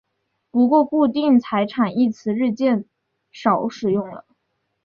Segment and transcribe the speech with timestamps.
[0.49, 2.85] 不过固定财产一词日渐
[3.31, 4.25] 少使用了。